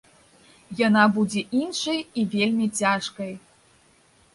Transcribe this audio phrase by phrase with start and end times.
[0.87, 3.33] Яна будзе іншай, і вельмі цяжкай.